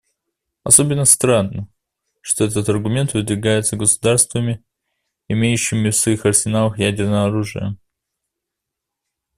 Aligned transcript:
Особенно 0.63 1.05
странно, 1.05 1.67
что 2.21 2.45
этот 2.45 2.67
аргумент 2.69 3.13
выдвигается 3.13 3.75
государствами, 3.77 4.65
имеющими 5.29 5.91
в 5.91 5.95
своих 5.95 6.25
арсеналах 6.25 6.79
ядерное 6.79 7.25
оружие. 7.25 7.77